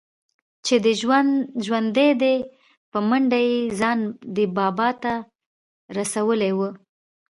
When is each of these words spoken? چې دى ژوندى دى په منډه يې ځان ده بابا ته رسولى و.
چې 0.65 0.75
دى 0.83 0.93
ژوندى 1.65 2.09
دى 2.21 2.35
په 2.91 2.97
منډه 3.09 3.39
يې 3.49 3.57
ځان 3.79 3.99
ده 4.35 4.43
بابا 4.57 4.89
ته 5.03 5.13
رسولى 5.97 6.51
و. 6.57 6.59